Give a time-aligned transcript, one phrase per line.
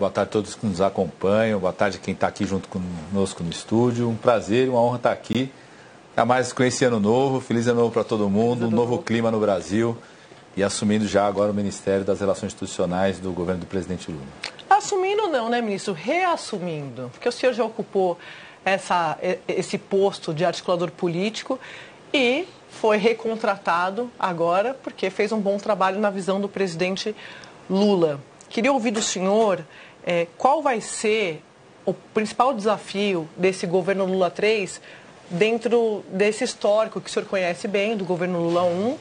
[0.00, 3.44] Boa tarde a todos que nos acompanham, boa tarde a quem está aqui junto conosco
[3.44, 4.08] no estúdio.
[4.08, 5.52] Um prazer e uma honra estar aqui.
[6.16, 9.30] Ainda mais com esse ano novo, feliz ano novo para todo mundo, um novo clima
[9.30, 9.94] no Brasil
[10.56, 14.24] e assumindo já agora o Ministério das Relações Institucionais do governo do presidente Lula.
[14.70, 15.92] Assumindo não, né, ministro?
[15.92, 18.16] Reassumindo, porque o senhor já ocupou
[18.64, 21.60] essa, esse posto de articulador político
[22.10, 27.14] e foi recontratado agora porque fez um bom trabalho na visão do presidente
[27.68, 28.18] Lula.
[28.48, 29.64] Queria ouvir do senhor
[30.10, 31.40] é, qual vai ser
[31.86, 34.80] o principal desafio desse governo Lula 3
[35.30, 38.98] dentro desse histórico que o senhor conhece bem, do governo Lula 1,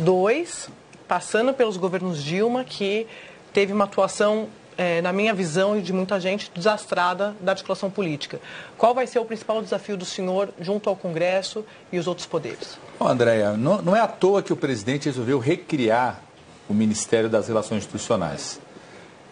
[0.00, 0.68] 2,
[1.08, 3.06] passando pelos governos Dilma, que
[3.54, 8.38] teve uma atuação, é, na minha visão e de muita gente, desastrada da articulação política.
[8.76, 12.78] Qual vai ser o principal desafio do senhor junto ao Congresso e os outros poderes?
[12.98, 16.22] Bom, Andréia, não, não é à toa que o presidente resolveu recriar
[16.68, 18.60] o Ministério das Relações Institucionais.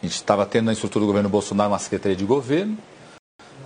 [0.02, 2.76] A gente estava tendo na estrutura do governo Bolsonaro uma secretaria de governo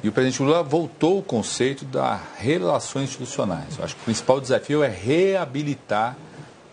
[0.03, 3.79] e o presidente Lula voltou o conceito das relações institucionais.
[3.79, 6.15] Eu acho que o principal desafio é reabilitar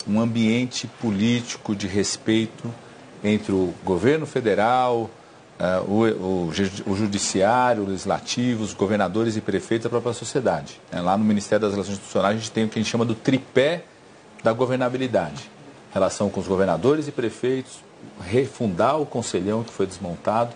[0.06, 2.74] um ambiente político de respeito
[3.24, 5.10] entre o governo federal,
[5.58, 10.82] uh, o, o, judiciário, o legislativo, os governadores e prefeitos da própria sociedade.
[10.92, 13.06] É, lá no Ministério das Relações Institucionais a gente tem o que a gente chama
[13.06, 13.86] do tripé
[14.44, 15.50] da governabilidade.
[15.94, 17.80] Relação com os governadores e prefeitos,
[18.22, 20.54] refundar o conselhão que foi desmontado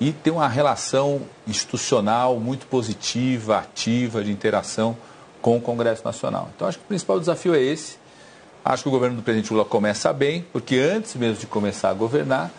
[0.00, 4.96] e ter uma relação institucional muito positiva, ativa, de interação
[5.42, 6.50] com o Congresso Nacional.
[6.54, 7.96] Então, acho que o principal desafio é esse.
[8.64, 11.94] Acho que o governo do presidente Lula começa bem, porque antes mesmo de começar a
[11.94, 12.50] governar,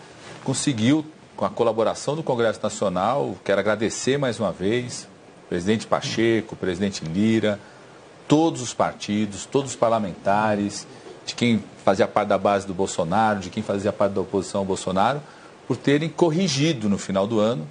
[0.44, 1.04] conseguiu,
[1.36, 5.08] com a colaboração do Congresso Nacional, quero agradecer mais uma vez,
[5.48, 7.58] presidente Pacheco, presidente Lira,
[8.28, 10.86] todos os partidos, todos os parlamentares,
[11.30, 14.64] de quem fazia parte da base do Bolsonaro, de quem fazia parte da oposição ao
[14.64, 15.20] Bolsonaro,
[15.66, 17.66] por terem corrigido no final do ano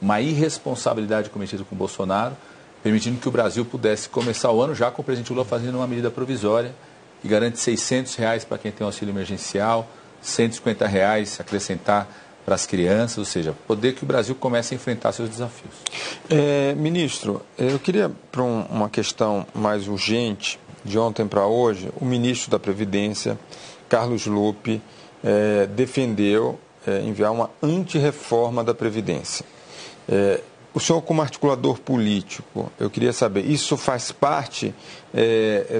[0.00, 2.36] uma irresponsabilidade cometida com o Bolsonaro,
[2.82, 5.86] permitindo que o Brasil pudesse começar o ano já com o presidente Lula fazendo uma
[5.86, 6.74] medida provisória
[7.20, 9.88] que garante 600 reais para quem tem um auxílio emergencial,
[10.20, 12.08] 150 reais acrescentar
[12.44, 15.72] para as crianças, ou seja, poder que o Brasil comece a enfrentar seus desafios.
[16.28, 22.04] É, ministro, eu queria para um, uma questão mais urgente de ontem para hoje, o
[22.04, 23.38] ministro da Previdência,
[23.88, 24.82] Carlos Lupe,
[25.22, 29.44] é, defendeu é, enviar uma antirreforma da Previdência.
[30.08, 30.40] É,
[30.74, 34.74] o senhor, como articulador político, eu queria saber, isso faz parte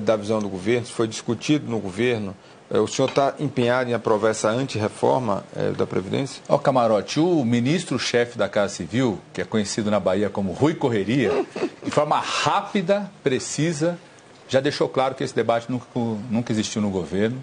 [0.02, 0.86] da visão do governo?
[0.86, 2.36] Foi discutido no governo?
[2.80, 6.42] O senhor está empenhado em aprovar essa antirreforma é, da Previdência?
[6.48, 10.74] Ó, oh, Camarote, o ministro-chefe da Casa Civil, que é conhecido na Bahia como Rui
[10.74, 11.44] Correria,
[11.84, 13.98] de forma rápida, precisa,
[14.52, 15.86] já deixou claro que esse debate nunca,
[16.28, 17.42] nunca existiu no governo,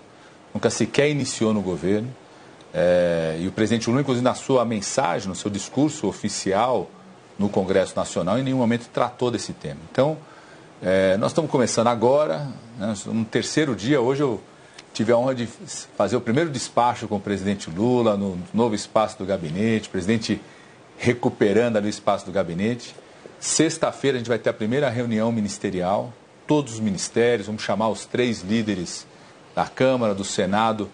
[0.54, 2.08] nunca sequer iniciou no governo.
[2.72, 6.88] É, e o presidente Lula, inclusive, na sua mensagem, no seu discurso oficial
[7.40, 9.80] no Congresso Nacional, em nenhum momento tratou desse tema.
[9.92, 10.18] Então,
[10.84, 14.00] é, nós estamos começando agora, né, no terceiro dia.
[14.00, 14.40] Hoje eu
[14.94, 15.48] tive a honra de
[15.98, 20.40] fazer o primeiro despacho com o presidente Lula, no novo espaço do gabinete, o presidente
[20.96, 22.96] recuperando ali o espaço do gabinete.
[23.40, 26.14] Sexta-feira a gente vai ter a primeira reunião ministerial
[26.50, 29.06] todos os ministérios, vamos chamar os três líderes
[29.54, 30.90] da Câmara, do Senado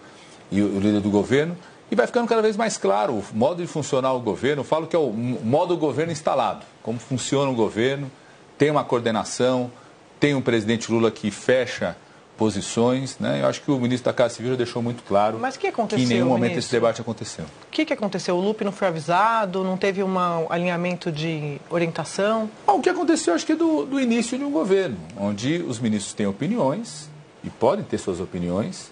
[0.52, 1.56] e o líder do governo,
[1.90, 4.60] e vai ficando cada vez mais claro o modo de funcionar o governo.
[4.60, 8.10] Eu falo que é o modo do governo instalado, como funciona o governo,
[8.58, 9.72] tem uma coordenação,
[10.20, 11.96] tem um presidente Lula que fecha
[12.36, 13.40] posições, né?
[13.42, 16.06] Eu acho que o ministro da Casa Civil já deixou muito claro Mas que, aconteceu,
[16.06, 16.58] que em nenhum momento ministro?
[16.58, 17.44] esse debate aconteceu.
[17.44, 18.36] O que, que aconteceu?
[18.36, 19.64] O Lupe não foi avisado?
[19.64, 20.16] Não teve um
[20.50, 22.50] alinhamento de orientação?
[22.66, 25.78] Bom, o que aconteceu, acho que é do, do início de um governo, onde os
[25.78, 27.08] ministros têm opiniões,
[27.42, 28.90] e podem ter suas opiniões,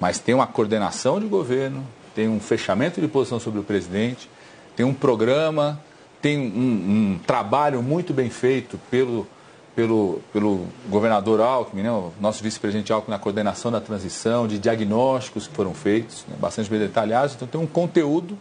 [0.00, 4.30] mas tem uma coordenação de governo, tem um fechamento de posição sobre o presidente,
[4.76, 5.80] tem um programa,
[6.22, 9.26] tem um, um trabalho muito bem feito pelo
[9.78, 15.46] pelo, pelo governador Alckmin, né, o nosso vice-presidente Alckmin, na coordenação da transição, de diagnósticos
[15.46, 17.36] que foram feitos, né, bastante bem detalhados.
[17.36, 18.36] Então, tem um conteúdo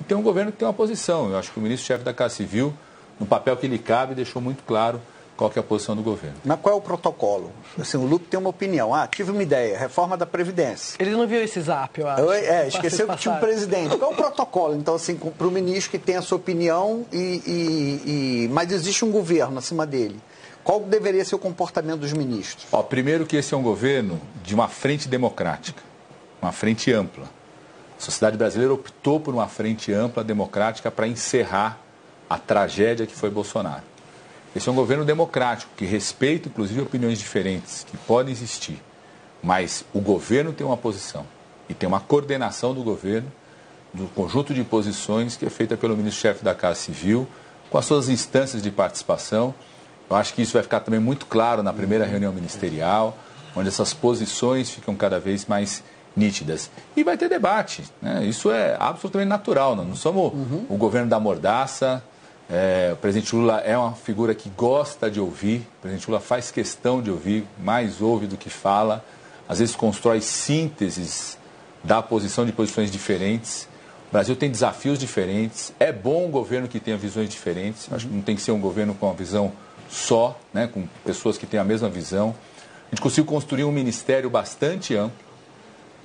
[0.00, 1.28] e tem um governo que tem uma posição.
[1.28, 2.72] Eu acho que o ministro-chefe da Casa Civil,
[3.20, 4.98] no papel que lhe cabe, deixou muito claro
[5.36, 6.38] qual é a posição do governo.
[6.42, 7.52] Mas qual é o protocolo?
[7.78, 8.94] Assim, o Lupe tem uma opinião.
[8.94, 10.96] Ah, tive uma ideia, reforma da Previdência.
[10.98, 12.22] Ele não viu esse zap, eu acho.
[12.22, 13.94] Eu, é, esqueceu que tinha um presidente.
[13.98, 17.42] Qual é o protocolo, então, assim, para o ministro que tem a sua opinião, e,
[17.46, 18.48] e, e...
[18.48, 20.18] mas existe um governo acima dele?
[20.68, 22.66] Qual deveria ser o comportamento dos ministros?
[22.70, 25.82] Ó, primeiro que esse é um governo de uma frente democrática,
[26.42, 27.24] uma frente ampla.
[27.98, 31.80] A sociedade brasileira optou por uma frente ampla, democrática, para encerrar
[32.28, 33.82] a tragédia que foi Bolsonaro.
[34.54, 38.78] Esse é um governo democrático, que respeita, inclusive, opiniões diferentes, que podem existir.
[39.42, 41.24] Mas o governo tem uma posição
[41.66, 43.32] e tem uma coordenação do governo
[43.94, 47.26] do conjunto de posições que é feita pelo ministro-chefe da Casa Civil,
[47.70, 49.54] com as suas instâncias de participação.
[50.10, 53.16] Eu acho que isso vai ficar também muito claro na primeira reunião ministerial,
[53.54, 55.82] onde essas posições ficam cada vez mais
[56.16, 56.70] nítidas.
[56.96, 57.84] E vai ter debate.
[58.00, 58.24] Né?
[58.24, 59.76] Isso é absolutamente natural.
[59.76, 60.66] Não, não somos uhum.
[60.68, 62.02] o governo da mordaça.
[62.50, 65.58] É, o presidente Lula é uma figura que gosta de ouvir.
[65.78, 69.04] O presidente Lula faz questão de ouvir, mais ouve do que fala.
[69.48, 71.38] Às vezes constrói sínteses
[71.84, 73.68] da posição de posições diferentes.
[74.08, 75.72] O Brasil tem desafios diferentes.
[75.78, 77.88] É bom um governo que tenha visões diferentes.
[77.92, 79.52] Acho que não tem que ser um governo com uma visão
[79.88, 82.34] só, né, com pessoas que têm a mesma visão.
[82.86, 85.28] A gente conseguiu construir um ministério bastante amplo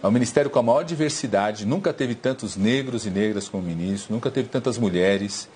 [0.04, 4.14] é um ministério com a maior diversidade, nunca teve tantos negros e negras como ministro,
[4.14, 5.48] nunca teve tantas mulheres.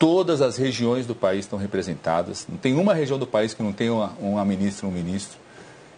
[0.00, 2.44] Todas as regiões do país estão representadas.
[2.48, 5.38] Não tem uma região do país que não tenha uma, uma ministra ou um ministro.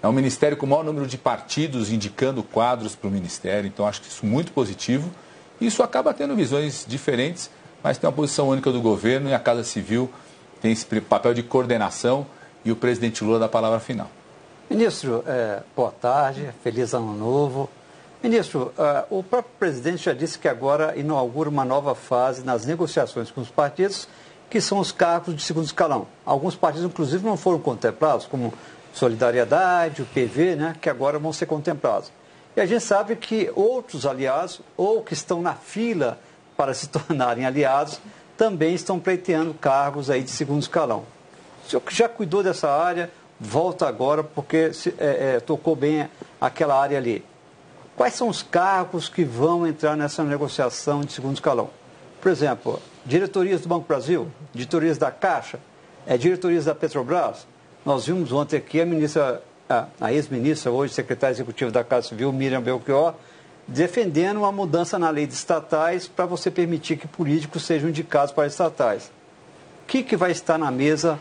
[0.03, 3.87] É um ministério com o maior número de partidos indicando quadros para o ministério, então
[3.87, 5.11] acho que isso é muito positivo.
[5.59, 7.49] Isso acaba tendo visões diferentes,
[7.83, 10.11] mas tem uma posição única do governo e a Casa Civil
[10.61, 12.27] tem esse papel de coordenação
[12.65, 14.11] e o presidente Lula dá a palavra final.
[14.69, 17.71] Ministro, é, boa tarde, feliz ano novo.
[18.23, 23.31] Ministro, uh, o próprio presidente já disse que agora inaugura uma nova fase nas negociações
[23.31, 24.09] com os partidos,
[24.51, 26.09] que são os cargos de segundo escalão.
[26.25, 28.53] Alguns partidos, inclusive, não foram contemplados, como
[28.93, 32.11] Solidariedade, o PV, né, que agora vão ser contemplados.
[32.57, 36.19] E a gente sabe que outros aliados, ou que estão na fila
[36.57, 38.01] para se tornarem aliados,
[38.37, 41.05] também estão pleiteando cargos aí de segundo escalão.
[41.65, 43.11] O senhor já cuidou dessa área,
[43.41, 46.09] volta agora, porque é, é, tocou bem
[46.41, 47.25] aquela área ali.
[47.97, 51.71] Quais são os cargos que vão entrar nessa negociação de segundo escalão?
[52.21, 55.59] Por exemplo, diretorias do Banco Brasil, diretorias da Caixa,
[56.07, 57.47] é, diretorias da Petrobras.
[57.85, 62.33] Nós vimos ontem aqui a ministra, a, a ex-ministra, hoje secretária executiva da Casa Civil,
[62.33, 63.15] Miriam Belchior,
[63.67, 68.47] defendendo uma mudança na lei de estatais para você permitir que políticos sejam indicados para
[68.47, 69.11] estatais.
[69.83, 71.19] O que, que vai estar na mesa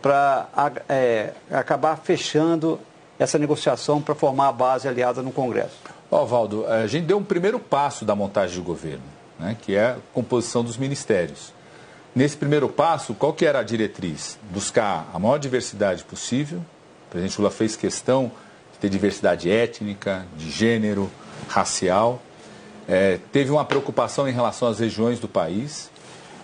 [0.00, 0.48] para
[0.88, 2.80] é, acabar fechando
[3.18, 5.76] essa negociação para formar a base aliada no Congresso?
[6.10, 9.02] Ó, Valdo, a gente deu um primeiro passo da montagem do governo,
[9.38, 11.52] né, que é a composição dos ministérios.
[12.14, 14.38] Nesse primeiro passo, qual que era a diretriz?
[14.50, 16.58] Buscar a maior diversidade possível.
[17.06, 18.32] O presidente Lula fez questão
[18.72, 21.10] de ter diversidade étnica, de gênero,
[21.46, 22.20] racial.
[22.88, 25.90] É, teve uma preocupação em relação às regiões do país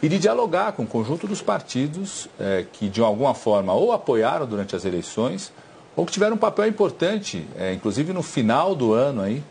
[0.02, 4.46] e de dialogar com o conjunto dos partidos é, que, de alguma forma, ou apoiaram
[4.46, 5.52] durante as eleições
[5.96, 9.42] ou que tiveram um papel importante, é, inclusive no final do ano aí,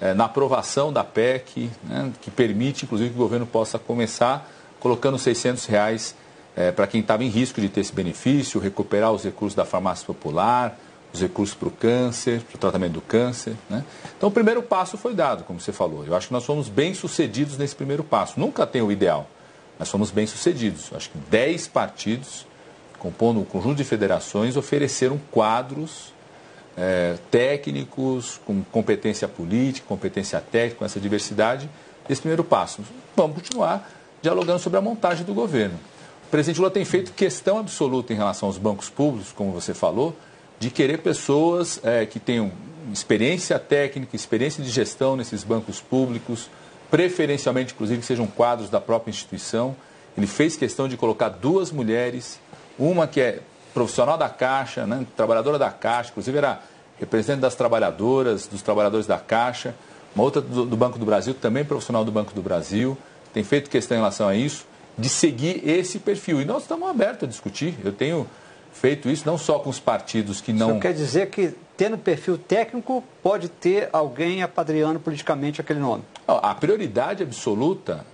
[0.00, 4.48] é, na aprovação da PEC, né, que permite, inclusive, que o governo possa começar
[4.78, 6.14] colocando 600 reais
[6.56, 10.06] é, para quem estava em risco de ter esse benefício, recuperar os recursos da farmácia
[10.06, 10.78] popular,
[11.12, 13.54] os recursos para o câncer, para o tratamento do câncer.
[13.68, 13.84] Né?
[14.16, 16.04] Então, o primeiro passo foi dado, como você falou.
[16.04, 18.38] Eu acho que nós fomos bem sucedidos nesse primeiro passo.
[18.38, 19.28] Nunca tem o ideal,
[19.78, 20.90] mas fomos bem sucedidos.
[20.90, 22.46] Eu acho que 10 partidos,
[22.98, 26.12] compondo um conjunto de federações, ofereceram quadros
[26.76, 31.68] é, técnicos, com competência política, competência técnica, com essa diversidade,
[32.08, 32.82] esse primeiro passo.
[33.16, 33.90] Vamos continuar
[34.22, 35.78] dialogando sobre a montagem do governo.
[36.26, 40.14] O presidente Lula tem feito questão absoluta em relação aos bancos públicos, como você falou,
[40.58, 42.50] de querer pessoas é, que tenham
[42.92, 46.50] experiência técnica, experiência de gestão nesses bancos públicos,
[46.90, 49.76] preferencialmente, inclusive, que sejam quadros da própria instituição.
[50.16, 52.40] Ele fez questão de colocar duas mulheres,
[52.78, 53.40] uma que é
[53.74, 56.60] profissional da Caixa, né, trabalhadora da Caixa, inclusive era
[56.98, 59.74] representante das trabalhadoras, dos trabalhadores da Caixa,
[60.14, 62.98] uma outra do, do Banco do Brasil, também profissional do Banco do Brasil,
[63.32, 64.66] tem feito questão em relação a isso,
[64.98, 66.40] de seguir esse perfil.
[66.42, 67.74] E nós estamos abertos a discutir.
[67.84, 68.26] Eu tenho
[68.72, 70.72] feito isso não só com os partidos que não.
[70.72, 76.04] Isso quer dizer que, tendo perfil técnico, pode ter alguém apadreando politicamente aquele nome?
[76.26, 78.04] A prioridade absoluta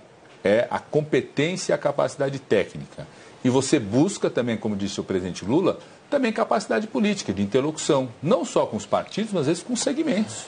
[0.43, 3.07] é a competência e a capacidade técnica.
[3.43, 8.45] E você busca também, como disse o presidente Lula, também capacidade política, de interlocução, não
[8.45, 10.45] só com os partidos, mas às vezes com os segmentos.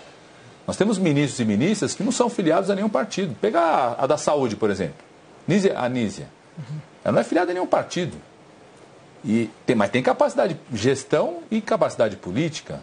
[0.66, 3.36] Nós temos ministros e ministras que não são filiados a nenhum partido.
[3.40, 4.98] Pega a, a da saúde, por exemplo.
[5.48, 6.28] Nízia, a Nízia.
[7.04, 8.18] Ela não é filiada a nenhum partido.
[9.28, 12.80] E tem, mas tem capacidade de gestão e capacidade política.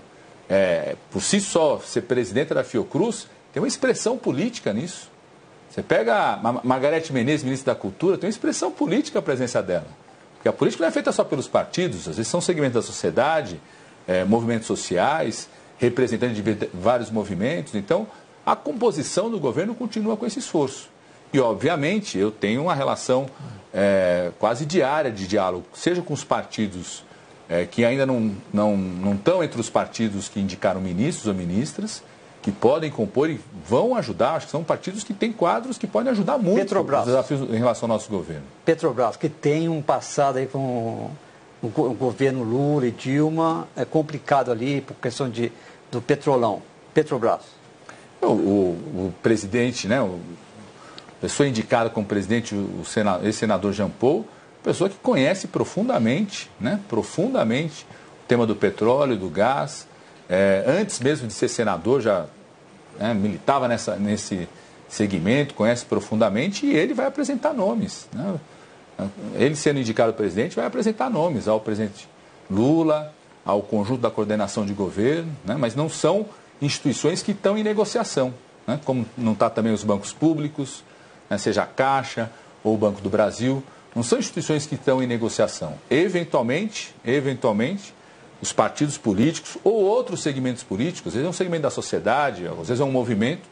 [0.46, 5.10] É, por si só, ser presidente da Fiocruz tem uma expressão política nisso.
[5.70, 9.88] Você pega a Margarete Menezes, ministra da Cultura, tem uma expressão política a presença dela.
[10.34, 13.58] Porque a política não é feita só pelos partidos, às vezes são segmentos da sociedade,
[14.06, 15.48] é, movimentos sociais,
[15.78, 17.74] representantes de vários movimentos.
[17.74, 18.06] Então,
[18.44, 20.90] a composição do governo continua com esse esforço.
[21.34, 23.26] E, obviamente, eu tenho uma relação
[23.72, 27.02] é, quase diária de diálogo, seja com os partidos
[27.48, 32.04] é, que ainda não, não, não estão entre os partidos que indicaram ministros ou ministras,
[32.40, 36.12] que podem compor e vão ajudar, acho que são partidos que têm quadros que podem
[36.12, 37.00] ajudar muito Petrobras.
[37.00, 38.44] os desafios em relação ao nosso governo.
[38.64, 41.10] Petrobras, que tem um passado aí com
[41.60, 45.50] o governo Lula e Dilma, é complicado ali por questão de,
[45.90, 46.62] do petrolão.
[46.94, 47.40] Petrobras.
[48.22, 50.20] O, o, o presidente, né, o,
[51.24, 54.26] pessoa indicada como presidente, o senador, ex-senador Jean Paul,
[54.62, 57.86] pessoa que conhece profundamente, né, profundamente
[58.22, 59.88] o tema do petróleo, do gás,
[60.28, 62.26] é, antes mesmo de ser senador, já
[62.98, 64.46] né, militava nessa, nesse
[64.86, 68.06] segmento, conhece profundamente e ele vai apresentar nomes.
[68.12, 68.34] Né?
[69.36, 72.06] Ele sendo indicado presidente, vai apresentar nomes ao presidente
[72.50, 73.14] Lula,
[73.46, 75.56] ao conjunto da coordenação de governo, né?
[75.58, 76.26] mas não são
[76.60, 78.34] instituições que estão em negociação,
[78.66, 78.78] né?
[78.84, 80.84] como não está também os bancos públicos,
[81.34, 81.38] né?
[81.38, 82.30] seja a Caixa
[82.62, 83.62] ou o Banco do Brasil,
[83.94, 85.74] não são instituições que estão em negociação.
[85.90, 87.94] Eventualmente, eventualmente,
[88.40, 92.68] os partidos políticos ou outros segmentos políticos, às vezes é um segmento da sociedade, às
[92.68, 93.42] vezes é um movimento,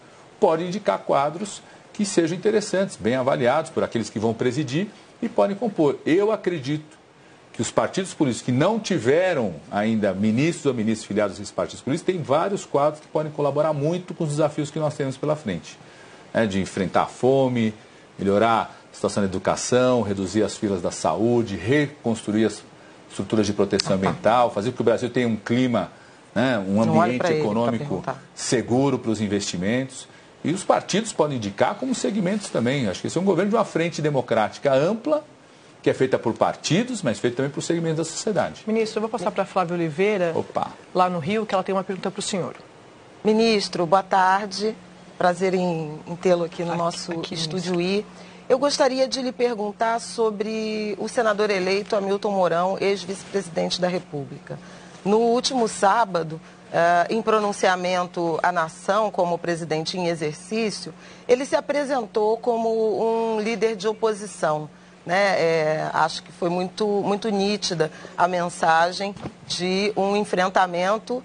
[0.40, 1.62] pode indicar quadros
[1.92, 4.88] que sejam interessantes, bem avaliados por aqueles que vão presidir
[5.20, 5.98] e podem compor.
[6.04, 6.98] Eu acredito
[7.52, 11.82] que os partidos políticos que não tiveram ainda ministros ou ministros filiados a esses partidos
[11.82, 15.36] políticos têm vários quadros que podem colaborar muito com os desafios que nós temos pela
[15.36, 15.78] frente.
[16.32, 16.46] Né?
[16.46, 17.74] De enfrentar a fome,
[18.18, 22.62] melhorar a situação da educação, reduzir as filas da saúde, reconstruir as
[23.08, 25.90] estruturas de proteção ambiental, fazer com que o Brasil tenha um clima,
[26.34, 28.02] né, um ambiente econômico
[28.34, 30.08] seguro para os investimentos.
[30.44, 32.88] E os partidos podem indicar como segmentos também.
[32.88, 35.24] Acho que esse é um governo de uma frente democrática ampla,
[35.82, 38.62] que é feita por partidos, mas feita também por segmentos da sociedade.
[38.66, 40.70] Ministro, eu vou passar para a Flávia Oliveira, Opa.
[40.94, 42.54] lá no Rio, que ela tem uma pergunta para o senhor.
[43.22, 44.74] Ministro, boa tarde.
[45.22, 48.04] Prazer em, em tê-lo aqui no aqui, nosso aqui, estúdio I.
[48.48, 54.58] Eu gostaria de lhe perguntar sobre o senador eleito Hamilton Mourão, ex-vice-presidente da República.
[55.04, 56.40] No último sábado,
[56.72, 60.92] uh, em pronunciamento à nação como presidente em exercício,
[61.28, 64.68] ele se apresentou como um líder de oposição.
[65.06, 65.40] Né?
[65.40, 69.14] É, acho que foi muito, muito nítida a mensagem
[69.46, 71.22] de um enfrentamento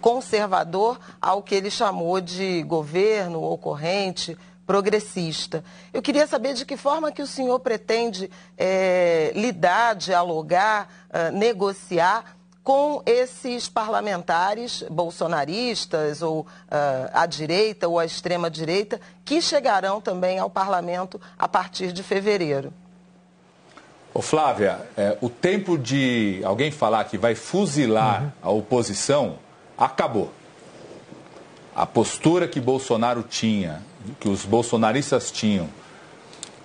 [0.00, 4.36] conservador ao que ele chamou de governo ocorrente
[4.70, 5.64] progressista.
[5.92, 12.36] Eu queria saber de que forma que o senhor pretende é, lidar, dialogar, uh, negociar
[12.62, 16.46] com esses parlamentares bolsonaristas ou uh,
[17.12, 22.72] à direita ou à extrema direita que chegarão também ao parlamento a partir de fevereiro.
[24.14, 28.30] Ô Flávia, é, o tempo de alguém falar que vai fuzilar uhum.
[28.40, 29.38] a oposição
[29.80, 30.30] acabou.
[31.74, 33.82] A postura que Bolsonaro tinha
[34.18, 35.68] que os bolsonaristas tinham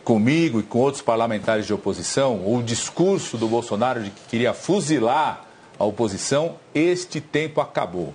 [0.03, 5.45] comigo e com outros parlamentares de oposição, o discurso do Bolsonaro de que queria fuzilar
[5.79, 8.13] a oposição, este tempo acabou.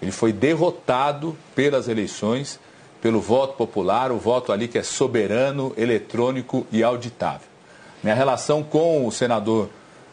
[0.00, 2.58] Ele foi derrotado pelas eleições,
[3.02, 7.46] pelo voto popular, o voto ali que é soberano, eletrônico e auditável.
[8.02, 9.68] Minha relação com o senador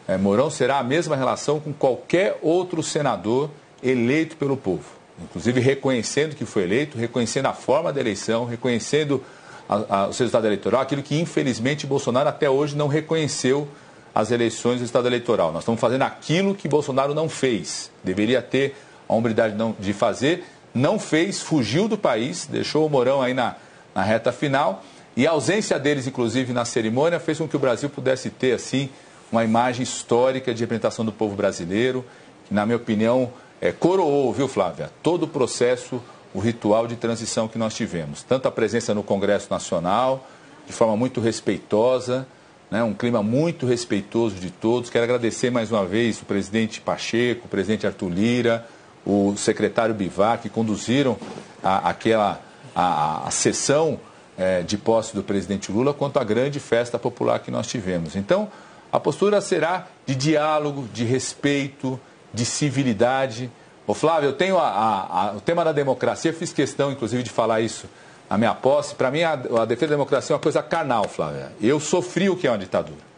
[0.06, 3.50] é, Mourão será a mesma relação com qualquer outro senador
[3.84, 4.84] eleito pelo povo.
[5.22, 9.22] Inclusive reconhecendo que foi eleito, reconhecendo a forma da eleição, reconhecendo
[9.68, 13.68] a, a, o resultado eleitoral, aquilo que infelizmente Bolsonaro até hoje não reconheceu
[14.14, 15.52] as eleições do Estado eleitoral.
[15.52, 18.76] Nós estamos fazendo aquilo que Bolsonaro não fez, deveria ter
[19.08, 23.56] a hombridade de fazer, não fez, fugiu do país, deixou o Mourão aí na,
[23.94, 24.82] na reta final.
[25.16, 28.88] E a ausência deles, inclusive, na cerimônia, fez com que o Brasil pudesse ter, assim,
[29.30, 32.04] uma imagem histórica de representação do povo brasileiro,
[32.48, 36.00] que, na minha opinião, é, coroou, viu, Flávia, todo o processo,
[36.34, 38.22] o ritual de transição que nós tivemos.
[38.22, 40.26] Tanto a presença no Congresso Nacional,
[40.66, 42.26] de forma muito respeitosa,
[42.70, 44.90] né, um clima muito respeitoso de todos.
[44.90, 48.66] Quero agradecer mais uma vez o presidente Pacheco, o presidente Arthur Lira,
[49.06, 51.16] o secretário Bivar, que conduziram
[51.62, 52.40] a, aquela
[52.74, 54.00] a, a sessão
[54.36, 58.16] é, de posse do presidente Lula quanto à grande festa popular que nós tivemos.
[58.16, 58.48] Então,
[58.90, 62.00] a postura será de diálogo, de respeito,
[62.34, 63.50] de civilidade.
[63.86, 67.30] Ô Flávio, eu tenho a, a, a, o tema da democracia, fiz questão, inclusive, de
[67.30, 67.88] falar isso
[68.28, 68.94] na minha posse.
[68.94, 71.46] Para mim, a, defesa da democracia é uma coisa carnal, Flávio.
[71.60, 73.14] Eu sofri o que é uma ditadura.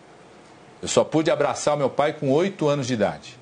[0.82, 3.38] Eu só pude abraçar meu pai com oito anos de idade.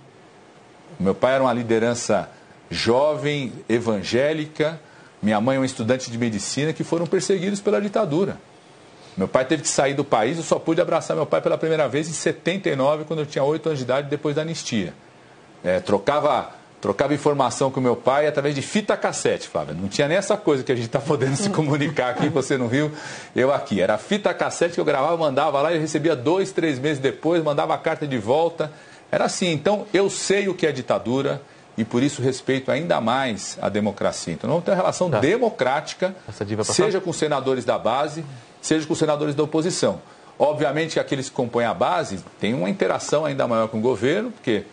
[0.98, 2.30] Meu pai era uma liderança
[2.70, 4.80] jovem, evangélica.
[5.20, 8.38] Minha mãe é uma estudante de medicina que foram perseguidos pela ditadura.
[9.16, 11.88] Meu pai teve que sair do país, eu só pude abraçar meu pai pela primeira
[11.88, 14.92] vez em 79, quando eu tinha oito anos de idade, depois da anistia.
[15.64, 19.74] É, trocava, trocava informação com meu pai através de fita cassete, Flávia.
[19.74, 22.66] Não tinha nem essa coisa que a gente está podendo se comunicar aqui, você no
[22.66, 22.92] Rio,
[23.34, 23.80] eu aqui.
[23.80, 27.74] Era fita cassete que eu gravava, mandava lá e recebia dois, três meses depois, mandava
[27.74, 28.70] a carta de volta.
[29.10, 29.50] Era assim.
[29.50, 31.40] Então, eu sei o que é ditadura,
[31.76, 34.32] e por isso respeito ainda mais a democracia.
[34.34, 35.18] Então, não tem uma relação tá.
[35.18, 36.14] democrática,
[36.64, 38.24] seja com senadores da base,
[38.60, 40.00] seja com senadores da oposição.
[40.38, 44.30] Obviamente que aqueles que compõem a base têm uma interação ainda maior com o governo,
[44.32, 44.64] porque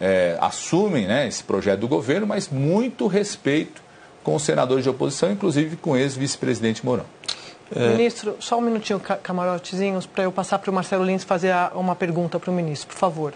[0.00, 3.82] é, assumem né, esse projeto do governo, mas muito respeito
[4.22, 7.06] com os senadores de oposição, inclusive com o ex-vice-presidente Mourão.
[7.74, 7.90] É...
[7.90, 12.38] Ministro, só um minutinho, camarotezinhos, para eu passar para o Marcelo Lins fazer uma pergunta
[12.38, 13.34] para o ministro, por favor.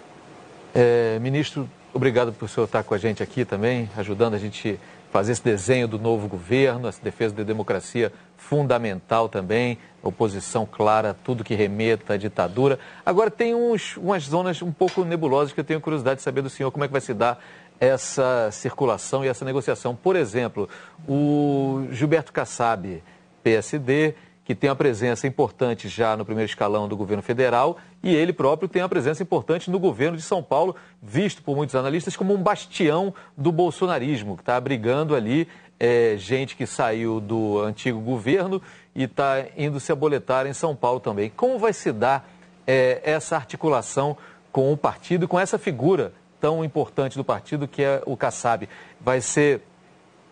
[0.75, 4.81] É, ministro, obrigado por o senhor estar com a gente aqui também, ajudando a gente
[5.11, 8.11] fazer esse desenho do novo governo, essa defesa da democracia
[8.49, 12.79] fundamental também, oposição clara, tudo que remeta à ditadura.
[13.07, 16.51] Agora tem uns, umas zonas um pouco nebulosas que eu tenho curiosidade de saber do
[16.51, 17.43] senhor como é que vai se dar
[17.79, 19.95] essa circulação e essa negociação.
[19.95, 20.69] Por exemplo,
[21.09, 23.03] o Gilberto Kassab,
[23.43, 28.33] PSD, que tem uma presença importante já no primeiro escalão do governo federal, e ele
[28.33, 32.35] próprio tem uma presença importante no governo de São Paulo, visto por muitos analistas como
[32.35, 35.47] um bastião do bolsonarismo, que está abrigando ali
[35.83, 38.63] é, gente que saiu do antigo governo
[38.95, 41.29] e está indo se aboletar em São Paulo também.
[41.29, 42.31] Como vai se dar
[42.65, 44.17] é, essa articulação
[44.53, 48.69] com o partido, com essa figura tão importante do partido que é o Kassab?
[49.01, 49.61] Vai ser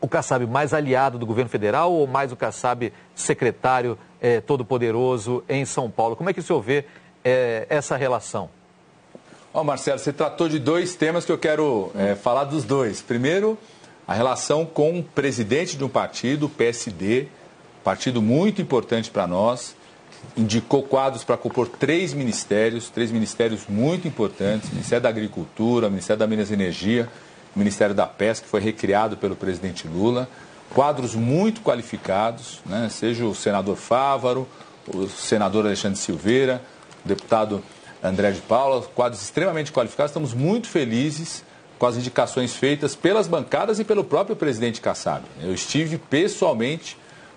[0.00, 5.64] o Kassab mais aliado do governo federal ou mais o Kassab secretário é, todo-poderoso em
[5.64, 6.14] São Paulo?
[6.14, 6.84] Como é que o senhor vê
[7.24, 8.48] é, essa relação?
[9.52, 13.02] Ó, oh, Marcelo, você tratou de dois temas que eu quero é, falar dos dois.
[13.02, 13.58] Primeiro,
[14.10, 17.28] a relação com o presidente de um partido, o PSD,
[17.84, 19.76] partido muito importante para nós,
[20.36, 26.26] indicou quadros para compor três ministérios, três ministérios muito importantes, Ministério da Agricultura, Ministério da
[26.26, 27.08] Minas e Energia,
[27.54, 30.28] Ministério da Pesca, que foi recriado pelo presidente Lula.
[30.74, 32.88] Quadros muito qualificados, né?
[32.90, 34.44] seja o senador Fávaro,
[34.92, 36.60] o senador Alexandre Silveira,
[37.04, 37.62] o deputado
[38.02, 40.10] André de Paula, quadros extremamente qualificados.
[40.10, 41.44] Estamos muito felizes
[41.80, 45.24] com as indicações feitas pelas bancadas e pelo próprio presidente Kassab.
[45.40, 46.94] Eu estive pessoalmente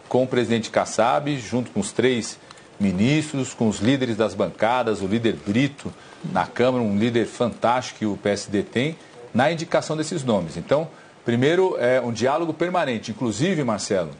[0.10, 2.38] com o presidente Kassab, junto com os três
[2.78, 5.94] ministros, com os líderes das bancadas, o líder Brito
[6.26, 8.98] na Câmara, um líder fantástico que o PSD tem
[9.34, 10.58] na indicação desses nomes.
[10.58, 10.90] Então,
[11.24, 13.12] primeiro, é um diálogo permanente.
[13.12, 14.12] Inclusive, Marcelo,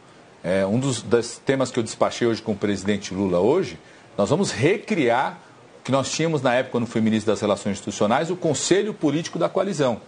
[0.42, 1.04] é, um dos,
[1.46, 3.78] temas que eu despachei hoje com o presidente Lula hoje,
[4.18, 5.38] nós vamos recriar
[5.82, 9.38] o que nós tínhamos na época, quando fui ministro das Relações Institucionais, o Conselho Político
[9.38, 10.00] da Coalizão,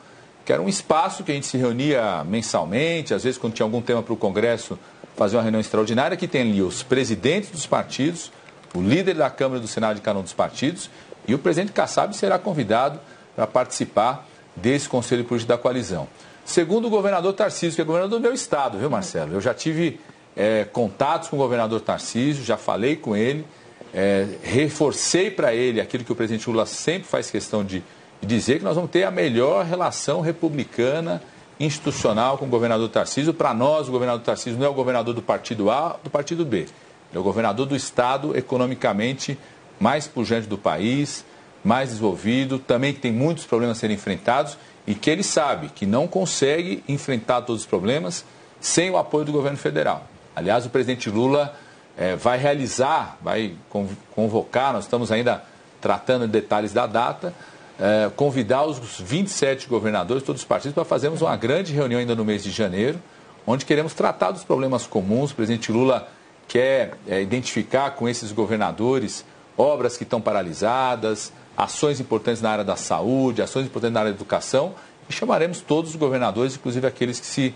[0.45, 3.81] que era um espaço que a gente se reunia mensalmente, às vezes quando tinha algum
[3.81, 4.77] tema para o Congresso,
[5.15, 8.31] fazer uma reunião extraordinária, que tem ali os presidentes dos partidos,
[8.75, 10.89] o líder da Câmara do Senado de cada um dos partidos,
[11.27, 12.99] e o presidente Kassab será convidado
[13.35, 16.07] para participar desse Conselho Político da Coalizão.
[16.45, 19.33] Segundo o governador Tarcísio, que é governador do meu estado, viu, Marcelo?
[19.33, 19.99] Eu já tive
[20.35, 23.43] é, contatos com o governador Tarcísio, já falei com ele,
[23.91, 27.81] é, reforcei para ele aquilo que o presidente Lula sempre faz questão de,
[28.25, 31.21] dizer, que nós vamos ter a melhor relação republicana
[31.59, 33.33] institucional com o governador Tarcísio.
[33.33, 36.67] Para nós, o governador Tarcísio não é o governador do partido A, do partido B.
[37.13, 39.37] É o governador do estado economicamente
[39.79, 41.25] mais pujante do país,
[41.63, 45.85] mais desenvolvido, também que tem muitos problemas a serem enfrentados e que ele sabe que
[45.85, 48.25] não consegue enfrentar todos os problemas
[48.59, 50.03] sem o apoio do governo federal.
[50.35, 51.55] Aliás, o presidente Lula
[51.97, 53.55] é, vai realizar, vai
[54.13, 55.43] convocar, nós estamos ainda
[55.81, 57.33] tratando de detalhes da data,
[57.79, 62.23] é, convidar os 27 governadores, todos os partidos, para fazermos uma grande reunião ainda no
[62.23, 62.99] mês de janeiro,
[63.45, 65.31] onde queremos tratar dos problemas comuns.
[65.31, 66.07] O presidente Lula
[66.47, 69.25] quer é, identificar com esses governadores
[69.57, 74.17] obras que estão paralisadas, ações importantes na área da saúde, ações importantes na área da
[74.17, 74.73] educação,
[75.09, 77.53] e chamaremos todos os governadores, inclusive aqueles que se,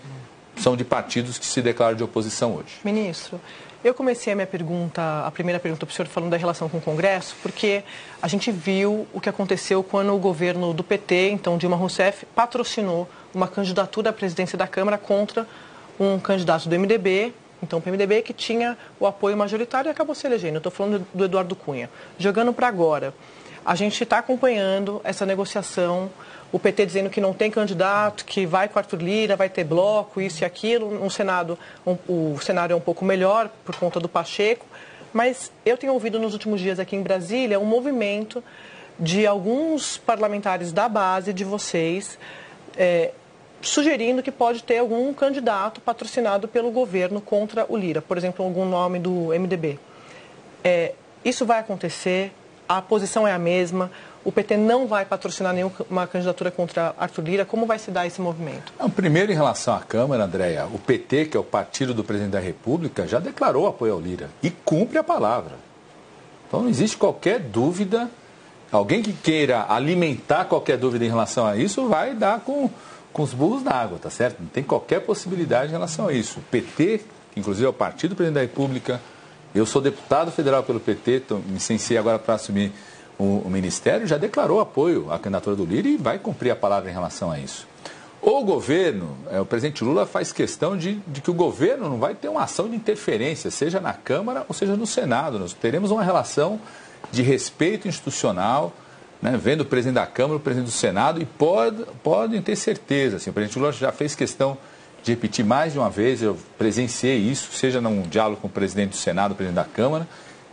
[0.55, 2.79] são de partidos que se declaram de oposição hoje.
[2.83, 3.39] Ministro,
[3.83, 6.77] eu comecei a minha pergunta, a primeira pergunta para o senhor falando da relação com
[6.77, 7.83] o Congresso, porque
[8.21, 13.09] a gente viu o que aconteceu quando o governo do PT, então Dilma Rousseff, patrocinou
[13.33, 15.47] uma candidatura à presidência da Câmara contra
[15.99, 20.25] um candidato do MDB, então o PMDB, que tinha o apoio majoritário e acabou se
[20.25, 20.57] elegendo.
[20.57, 21.89] Estou falando do Eduardo Cunha.
[22.17, 23.13] Jogando para agora.
[23.65, 26.09] A gente está acompanhando essa negociação,
[26.51, 30.19] o PT dizendo que não tem candidato, que vai com Arthur Lira, vai ter bloco,
[30.19, 30.91] isso e aquilo.
[30.91, 34.65] No Senado, um, o cenário é um pouco melhor por conta do Pacheco.
[35.13, 38.43] Mas eu tenho ouvido nos últimos dias aqui em Brasília um movimento
[38.99, 42.17] de alguns parlamentares da base de vocês
[42.75, 43.11] é,
[43.61, 48.65] sugerindo que pode ter algum candidato patrocinado pelo governo contra o Lira, por exemplo, algum
[48.65, 49.79] nome do MDB.
[50.63, 52.31] É, isso vai acontecer?
[52.69, 53.91] a posição é a mesma,
[54.23, 57.45] o PT não vai patrocinar nenhuma candidatura contra Arthur Lira.
[57.45, 58.73] Como vai se dar esse movimento?
[58.77, 62.33] Não, primeiro, em relação à Câmara, Andréia, o PT, que é o partido do presidente
[62.33, 65.53] da República, já declarou apoio ao Lira e cumpre a palavra.
[66.47, 68.09] Então não existe qualquer dúvida.
[68.71, 72.69] Alguém que queira alimentar qualquer dúvida em relação a isso vai dar com,
[73.13, 74.41] com os burros na água, tá certo?
[74.41, 76.39] Não tem qualquer possibilidade em relação a isso.
[76.39, 77.01] O PT,
[77.31, 79.01] que inclusive é o partido do presidente da República,
[79.55, 82.71] eu sou deputado federal pelo PT, tô, me licenciei agora para assumir
[83.19, 86.89] o, o, Ministério, já declarou apoio à candidatura do Lira e vai cumprir a palavra
[86.89, 87.67] em relação a isso.
[88.21, 92.15] O governo, é, o presidente Lula faz questão de, de, que o governo não vai
[92.15, 95.37] ter uma ação de interferência, seja na Câmara ou seja no Senado.
[95.37, 96.59] Nós teremos uma relação
[97.11, 98.73] de respeito institucional,
[99.21, 103.17] né, vendo o presidente da Câmara, o presidente do Senado, e pode, podem ter certeza.
[103.17, 104.57] Assim, o presidente Lula já fez questão
[105.03, 108.91] de repetir mais de uma vez, eu presenciei isso, seja num diálogo com o presidente
[108.91, 110.07] do Senado, o presidente da Câmara,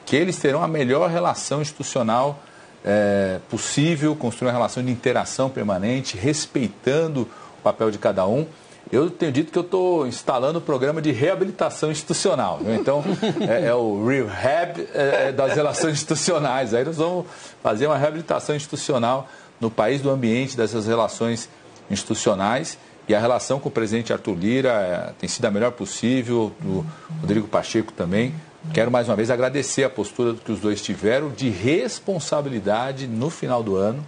[0.05, 2.40] que eles terão a melhor relação institucional
[2.87, 7.29] é, possível, construir uma relação de interação permanente, respeitando
[7.62, 8.46] papel de cada um.
[8.92, 12.61] Eu tenho dito que eu estou instalando o programa de reabilitação institucional.
[12.64, 13.03] Então,
[13.49, 16.72] é, é, o rehab é, é, das relações institucionais.
[16.72, 17.27] Aí nós vamos
[17.61, 19.29] fazer uma reabilitação institucional
[19.61, 21.49] no país do ambiente dessas relações
[21.90, 22.79] institucionais.
[23.09, 26.87] E a relação com o presidente Arthur Lira é, tem sido a melhor possível, do
[27.20, 28.33] Rodrigo Pacheco também.
[28.72, 33.62] Quero mais uma vez agradecer a postura que os dois tiveram de responsabilidade no final
[33.62, 34.05] do ano.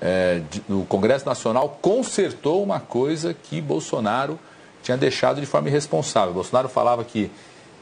[0.00, 4.38] É, o Congresso Nacional consertou uma coisa que Bolsonaro
[4.82, 6.34] tinha deixado de forma irresponsável.
[6.34, 7.30] Bolsonaro falava que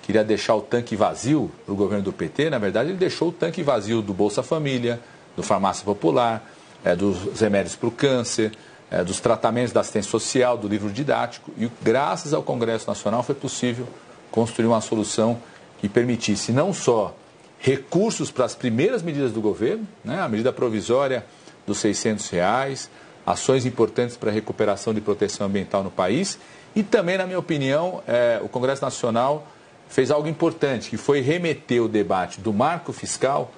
[0.03, 3.33] queria deixar o tanque vazio para o governo do PT, na verdade ele deixou o
[3.33, 5.01] tanque vazio do Bolsa Família,
[5.37, 6.51] do Farmácia Popular,
[6.85, 8.53] é, dos remédios para o câncer,
[8.91, 13.35] é, dos tratamentos da assistência social, do livro didático, e graças ao Congresso Nacional foi
[13.35, 13.87] possível
[14.31, 15.39] construir uma solução
[15.81, 17.15] que permitisse não só
[17.59, 21.25] recursos para as primeiras medidas do governo, né, a medida provisória
[21.67, 22.91] dos 600 reais,
[23.27, 26.39] ações importantes para a recuperação de proteção ambiental no país
[26.75, 29.47] e também, na minha opinião, é, o Congresso Nacional
[29.89, 33.51] fez algo importante, que foi remeter o debate do marco fiscal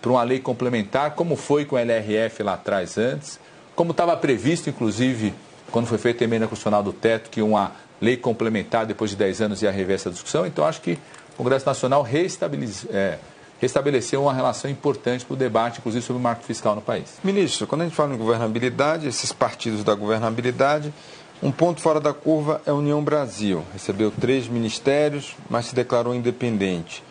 [0.00, 3.40] para uma lei complementar, como foi com o LRF lá atrás antes,
[3.74, 5.34] como estava previsto, inclusive,
[5.70, 9.42] quando foi feita a emenda constitucional do teto, que uma lei complementar, depois de 10
[9.42, 10.46] anos, ia rever essa discussão.
[10.46, 10.98] Então, acho que
[11.40, 12.06] Congresso Nacional
[12.90, 13.18] é,
[13.58, 17.14] restabeleceu uma relação importante para o debate, inclusive, sobre o marco fiscal no país.
[17.24, 20.92] Ministro, quando a gente fala em governabilidade, esses partidos da governabilidade,
[21.42, 23.64] um ponto fora da curva é a União Brasil.
[23.72, 27.02] Recebeu três ministérios, mas se declarou independente.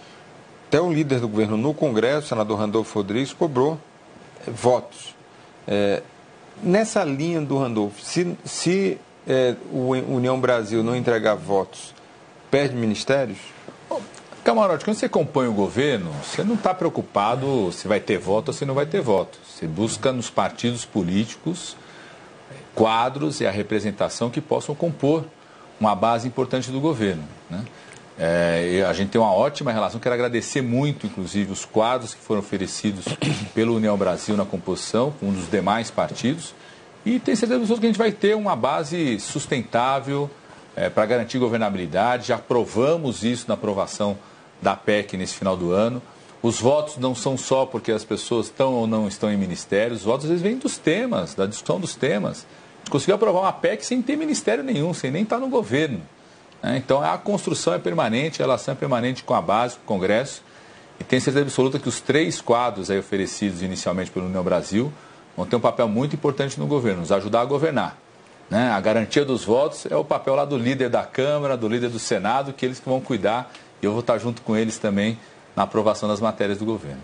[0.67, 3.79] Até o líder do governo no Congresso, o senador Randolfo Rodrigues, cobrou
[4.45, 5.15] é, votos.
[5.67, 6.03] É,
[6.61, 11.95] nessa linha do Randolfo, se, se é, o União Brasil não entregar votos,
[12.51, 13.39] perde ministérios?
[14.43, 18.53] Camarote, quando você compõe o governo, você não está preocupado se vai ter voto ou
[18.53, 19.37] se não vai ter voto.
[19.45, 21.75] Você busca nos partidos políticos
[22.79, 25.25] quadros e a representação que possam compor
[25.79, 27.23] uma base importante do governo.
[27.49, 27.65] Né?
[28.17, 29.99] É, a gente tem uma ótima relação.
[29.99, 33.05] Quero agradecer muito, inclusive, os quadros que foram oferecidos
[33.53, 36.53] pelo União Brasil na composição, com um dos demais partidos.
[37.05, 40.29] E tenho certeza que a gente vai ter uma base sustentável
[40.75, 42.27] é, para garantir governabilidade.
[42.27, 44.17] Já aprovamos isso na aprovação
[44.61, 46.01] da PEC nesse final do ano.
[46.41, 50.05] Os votos não são só porque as pessoas estão ou não estão em ministérios, os
[50.05, 52.45] votos às vezes vêm dos temas, da discussão dos temas.
[52.75, 56.01] A gente conseguiu aprovar uma PEC sem ter ministério nenhum, sem nem estar no governo.
[56.63, 56.77] Né?
[56.77, 60.41] Então a construção é permanente, a relação é permanente com a base, com o Congresso.
[60.97, 64.91] E tenho certeza absoluta que os três quadros aí oferecidos inicialmente pelo União Brasil
[65.35, 67.97] vão ter um papel muito importante no governo, nos ajudar a governar.
[68.49, 68.71] Né?
[68.71, 71.99] A garantia dos votos é o papel lá do líder da Câmara, do líder do
[71.99, 75.17] Senado, que eles que vão cuidar e eu vou estar junto com eles também
[75.55, 77.01] na aprovação das matérias do governo.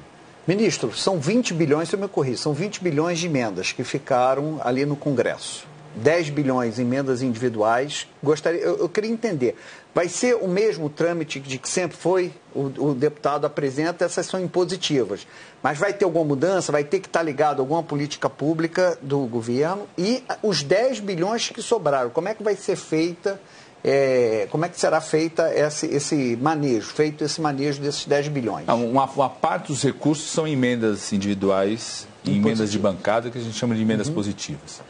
[0.47, 4.60] Ministro, são 20 bilhões, se eu me corri, são 20 bilhões de emendas que ficaram
[4.63, 5.65] ali no Congresso.
[5.95, 8.08] 10 bilhões em emendas individuais.
[8.21, 9.55] Gostaria, eu, eu, queria entender,
[9.93, 12.31] vai ser o mesmo trâmite de que sempre foi?
[12.53, 15.25] O, o, deputado apresenta, essas são impositivas.
[15.63, 16.71] Mas vai ter alguma mudança?
[16.71, 19.88] Vai ter que estar ligado a alguma política pública do governo?
[19.97, 23.39] E os 10 bilhões que sobraram, como é que vai ser feita
[23.88, 28.67] é, como é que será feita esse, esse, manejo, feito esse manejo desses 10 bilhões?
[28.67, 33.55] Uma, uma parte dos recursos são emendas individuais e emendas de bancada, que a gente
[33.55, 34.15] chama de emendas uhum.
[34.15, 34.81] positivas.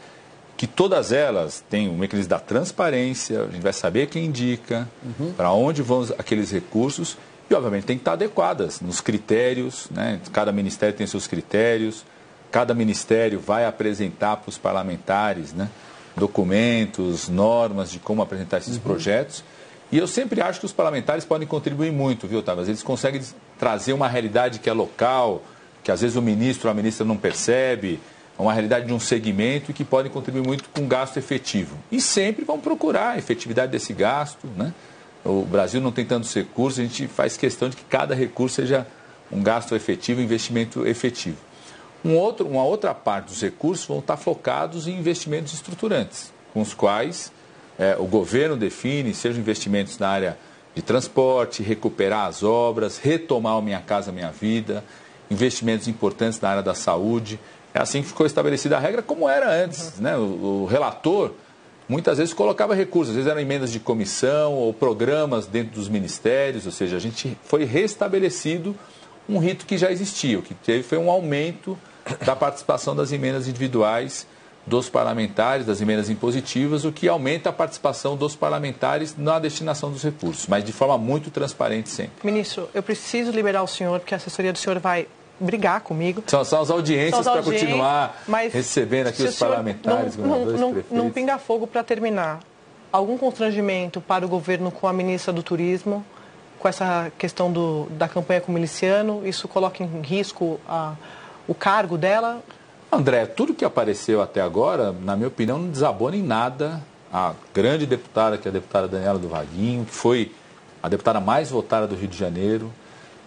[0.56, 4.88] Que todas elas têm o um mecanismo da transparência, a gente vai saber quem indica,
[5.04, 5.32] uhum.
[5.32, 7.16] para onde vão aqueles recursos,
[7.48, 10.20] e obviamente tem que estar adequadas nos critérios, né?
[10.32, 12.04] cada ministério tem seus critérios,
[12.50, 15.68] cada ministério vai apresentar para os parlamentares, né?
[16.16, 18.82] documentos, normas de como apresentar esses uhum.
[18.82, 19.44] projetos.
[19.92, 22.64] E eu sempre acho que os parlamentares podem contribuir muito, viu, Otávio?
[22.64, 23.22] Eles conseguem
[23.58, 25.42] trazer uma realidade que é local,
[25.84, 28.00] que às vezes o ministro ou a ministra não percebe,
[28.38, 31.76] uma realidade de um segmento e que podem contribuir muito com gasto efetivo.
[31.90, 34.72] E sempre vão procurar a efetividade desse gasto, né?
[35.24, 38.86] O Brasil não tem tantos recursos, a gente faz questão de que cada recurso seja
[39.30, 41.38] um gasto efetivo, um investimento efetivo.
[42.04, 46.72] Um outro, uma outra parte dos recursos vão estar focados em investimentos estruturantes, com os
[46.72, 47.32] quais
[47.78, 50.38] é, o governo define, sejam investimentos na área
[50.74, 54.84] de transporte, recuperar as obras, retomar o Minha Casa Minha Vida,
[55.30, 57.40] investimentos importantes na área da saúde.
[57.76, 60.00] É assim que ficou estabelecida a regra, como era antes.
[60.00, 60.16] Né?
[60.16, 61.32] O, o relator
[61.86, 66.64] muitas vezes colocava recursos, às vezes eram emendas de comissão ou programas dentro dos ministérios,
[66.64, 68.74] ou seja, a gente foi restabelecido
[69.28, 70.38] um rito que já existia.
[70.38, 71.78] O que teve foi um aumento
[72.24, 74.26] da participação das emendas individuais
[74.66, 80.02] dos parlamentares, das emendas impositivas, o que aumenta a participação dos parlamentares na destinação dos
[80.02, 82.14] recursos, mas de forma muito transparente sempre.
[82.24, 85.06] Ministro, eu preciso liberar o senhor, porque a assessoria do senhor vai
[85.38, 86.22] brigar comigo.
[86.26, 88.22] São, são as audiências para continuar
[88.52, 92.40] recebendo aqui os parlamentares, não, não, não, não pinga fogo para terminar.
[92.90, 96.04] Algum constrangimento para o governo com a ministra do Turismo,
[96.58, 99.26] com essa questão do, da campanha com o miliciano?
[99.26, 100.94] Isso coloca em risco a,
[101.46, 102.42] o cargo dela?
[102.90, 106.80] André, tudo que apareceu até agora, na minha opinião, não desabona em nada
[107.12, 110.32] a grande deputada, que é a deputada Daniela do Vaguinho, que foi
[110.82, 112.72] a deputada mais votada do Rio de Janeiro,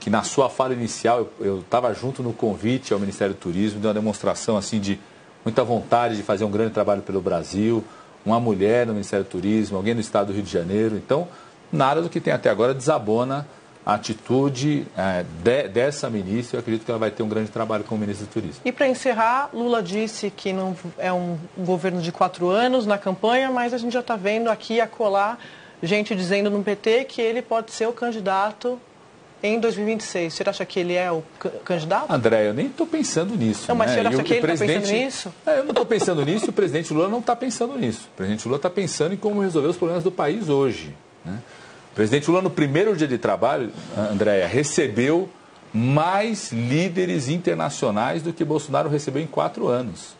[0.09, 3.89] que na sua fala inicial eu estava junto no convite ao Ministério do Turismo, deu
[3.89, 4.99] uma demonstração assim de
[5.45, 7.83] muita vontade de fazer um grande trabalho pelo Brasil,
[8.25, 10.95] uma mulher no Ministério do Turismo, alguém no Estado do Rio de Janeiro.
[10.95, 11.27] Então,
[11.71, 13.47] nada do que tem até agora desabona
[13.85, 16.57] a atitude é, de, dessa ministra.
[16.57, 18.61] Eu acredito que ela vai ter um grande trabalho com o ministro do Turismo.
[18.65, 23.51] E para encerrar, Lula disse que não é um governo de quatro anos na campanha,
[23.51, 25.39] mas a gente já está vendo aqui a colar
[25.81, 28.79] gente dizendo no PT que ele pode ser o candidato
[29.41, 30.33] em 2026.
[30.33, 31.23] Você acha que ele é o
[31.63, 32.11] candidato?
[32.11, 33.65] André, eu nem estou pensando nisso.
[33.67, 34.01] Não, mas né?
[34.01, 35.33] você acha que ele está pensando nisso?
[35.45, 38.09] É, eu não estou pensando nisso e o presidente Lula não está pensando nisso.
[38.13, 40.95] O presidente Lula está pensando em como resolver os problemas do país hoje.
[41.23, 41.39] Né?
[41.91, 45.29] O presidente Lula, no primeiro dia de trabalho, Andréia, recebeu
[45.73, 50.17] mais líderes internacionais do que Bolsonaro recebeu em quatro anos.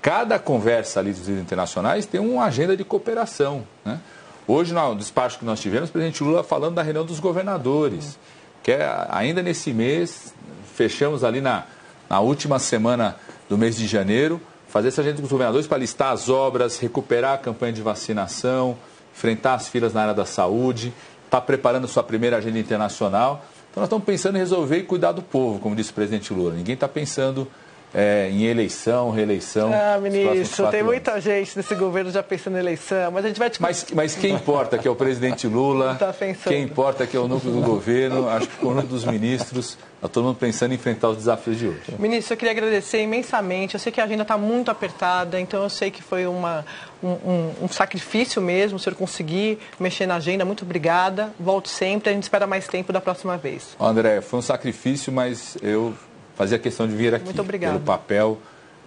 [0.00, 3.64] Cada conversa ali dos líderes internacionais tem uma agenda de cooperação.
[3.84, 4.00] Né?
[4.46, 8.18] Hoje, no despacho que nós tivemos, o presidente Lula falando da reunião dos governadores
[8.62, 10.32] que é, ainda nesse mês,
[10.74, 11.64] fechamos ali na,
[12.08, 13.16] na última semana
[13.48, 17.34] do mês de janeiro, fazer essa agenda com os governadores para listar as obras, recuperar
[17.34, 18.76] a campanha de vacinação,
[19.14, 20.92] enfrentar as filas na área da saúde,
[21.26, 23.44] está preparando sua primeira agenda internacional.
[23.70, 26.54] Então nós estamos pensando em resolver e cuidar do povo, como disse o presidente Lula.
[26.54, 27.48] Ninguém está pensando
[27.94, 29.70] é, em eleição, reeleição.
[29.72, 33.50] Ah, ministro, tem muita gente nesse governo já pensando em eleição, mas a gente vai
[33.50, 33.60] te...
[33.60, 36.14] Mas, mas quem importa que é o presidente Lula, tá
[36.46, 40.08] quem importa que é o núcleo do governo, acho que o núcleo dos ministros, está
[40.08, 41.94] todo mundo pensando em enfrentar os desafios de hoje.
[41.98, 43.74] Ministro, eu queria agradecer imensamente.
[43.74, 46.64] Eu sei que a agenda está muito apertada, então eu sei que foi uma,
[47.02, 50.44] um, um, um, sacrifício mesmo, o senhor conseguir mexer na agenda.
[50.44, 51.32] Muito obrigada.
[51.38, 53.76] Volte sempre, a gente espera mais tempo da próxima vez.
[53.78, 55.94] André, foi um sacrifício, mas eu
[56.42, 57.24] fazia questão de vir aqui.
[57.24, 57.74] Muito obrigado.
[57.74, 58.38] Pelo papel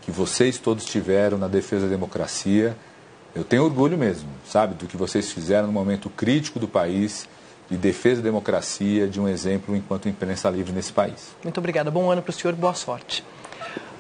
[0.02, 2.76] que vocês todos tiveram na defesa da democracia.
[3.34, 7.28] Eu tenho orgulho mesmo, sabe, do que vocês fizeram no momento crítico do país,
[7.70, 11.34] de defesa da democracia, de um exemplo enquanto imprensa livre nesse país.
[11.44, 11.90] Muito obrigada.
[11.90, 13.24] Bom ano para o senhor, boa sorte.